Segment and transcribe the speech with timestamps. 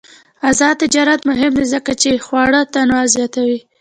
[0.49, 3.59] آزاد تجارت مهم دی ځکه چې خواړه تنوع زیاتوي.